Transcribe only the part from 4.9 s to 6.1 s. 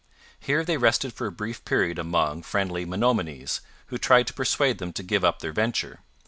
to give up their venture.